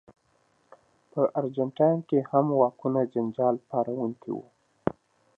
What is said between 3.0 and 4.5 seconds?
جنجال پاروونکي وو.